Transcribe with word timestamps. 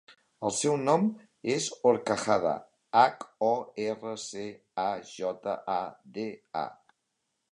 El 0.47 0.51
seu 0.59 0.71
cognom 0.75 1.03
és 1.55 1.65
Horcajada: 1.89 2.53
hac, 3.01 3.27
o, 3.49 3.51
erra, 3.85 4.13
ce, 4.23 4.45
a, 4.85 4.89
jota, 5.13 5.53
a, 5.77 5.79
de, 6.19 6.27
a. 6.63 6.67